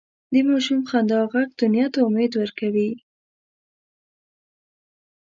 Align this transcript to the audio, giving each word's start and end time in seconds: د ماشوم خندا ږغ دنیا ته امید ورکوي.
د 0.33 0.33
ماشوم 0.47 0.79
خندا 0.89 1.21
ږغ 1.29 1.33
دنیا 1.59 1.85
ته 1.93 1.99
امید 2.07 2.31
ورکوي. 2.41 2.91